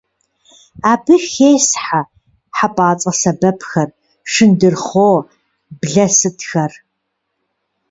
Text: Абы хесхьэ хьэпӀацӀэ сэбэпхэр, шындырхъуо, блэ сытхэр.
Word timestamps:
Абы 0.91 1.15
хесхьэ 1.29 2.01
хьэпӀацӀэ 2.57 3.11
сэбэпхэр, 3.19 3.89
шындырхъуо, 4.31 5.17
блэ 5.79 6.05
сытхэр. 6.17 6.71